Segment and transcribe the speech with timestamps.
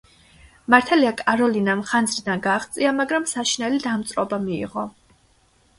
[0.73, 4.93] მართალია კაროლინამ ხანძრიდან გააღწია, მაგრამ საშინელი დამწვრობა მიიღო.